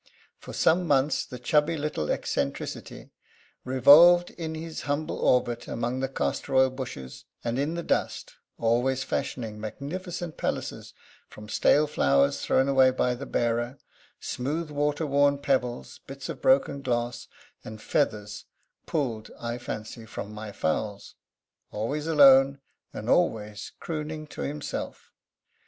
[0.39, 3.11] For some months the chubby little eccentricity
[3.63, 9.03] revolved in his humble orbit among the castor oil bushes and in the dust; always
[9.03, 10.95] fashioning magnificent palaces
[11.27, 13.77] from stale flowers thrown away by the bearer,
[14.19, 17.27] smooth water worn pebbles, bits of broken glass,
[17.63, 18.45] and feathers
[18.87, 21.13] pulled, I fancy, from my fowls
[21.71, 22.59] always alone,
[22.91, 25.11] and always crooning to himself.